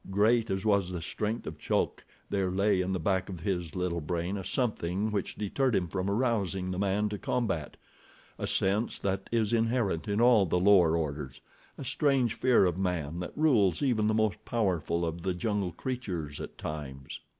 Great 0.09 0.49
as 0.49 0.65
was 0.65 0.89
the 0.89 0.99
strength 0.99 1.45
of 1.45 1.59
Chulk 1.59 2.03
there 2.27 2.49
lay 2.49 2.81
in 2.81 2.91
the 2.91 2.99
back 2.99 3.29
of 3.29 3.41
his 3.41 3.75
little 3.75 4.01
brain 4.01 4.35
a 4.35 4.43
something 4.43 5.11
which 5.11 5.35
deterred 5.35 5.75
him 5.75 5.87
from 5.87 6.09
arousing 6.09 6.71
the 6.71 6.79
man 6.79 7.07
to 7.09 7.19
combat—a 7.19 8.47
sense 8.47 8.97
that 8.97 9.29
is 9.31 9.53
inherent 9.53 10.07
in 10.07 10.19
all 10.19 10.47
the 10.47 10.59
lower 10.59 10.97
orders, 10.97 11.39
a 11.77 11.85
strange 11.85 12.33
fear 12.33 12.65
of 12.65 12.79
man, 12.79 13.19
that 13.19 13.37
rules 13.37 13.83
even 13.83 14.07
the 14.07 14.15
most 14.15 14.43
powerful 14.43 15.05
of 15.05 15.21
the 15.21 15.35
jungle 15.35 15.71
creatures 15.71 16.41
at 16.41 16.57
times. 16.57 17.19